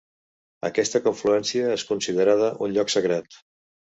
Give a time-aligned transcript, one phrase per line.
[0.69, 3.41] Aquesta confluència és considerada un lloc sagrat.